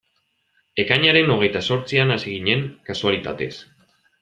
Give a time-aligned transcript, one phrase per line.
[0.83, 3.53] Ekainaren hogeita zortzian hasi ginen, kasualitatez.